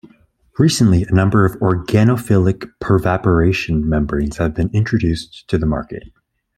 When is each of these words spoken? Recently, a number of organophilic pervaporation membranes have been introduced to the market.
Recently, 0.57 1.03
a 1.03 1.11
number 1.11 1.45
of 1.45 1.57
organophilic 1.59 2.67
pervaporation 2.79 3.87
membranes 3.87 4.37
have 4.37 4.55
been 4.55 4.71
introduced 4.73 5.47
to 5.49 5.59
the 5.59 5.67
market. 5.67 6.11